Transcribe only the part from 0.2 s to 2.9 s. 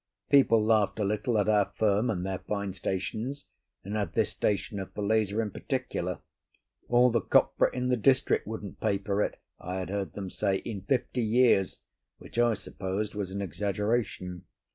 People laughed a little at our firm and their fine